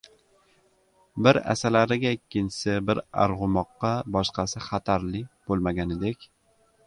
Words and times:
bir 1.25 1.37
asalariga 1.53 2.13
ikkinchisi, 2.17 2.77
bir 2.89 3.01
arg‘umoqqa 3.25 3.93
boshqasi 4.15 4.65
xatarli 4.69 5.21
bo‘lmaganidek 5.51 6.29